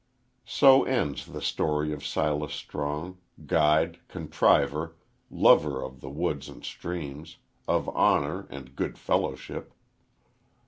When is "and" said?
6.49-6.63, 8.49-8.75